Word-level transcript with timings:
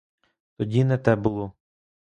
Тоді 0.55 0.83
не 0.83 0.97
те 0.97 1.15
було. 1.15 1.53